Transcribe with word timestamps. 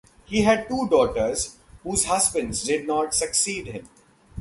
He 0.25 0.41
had 0.41 0.67
two 0.67 0.87
daughters, 0.89 1.57
whose 1.83 2.05
husbands 2.05 2.63
did 2.63 2.87
not 2.87 3.13
succeed 3.13 3.67
him. 3.67 3.87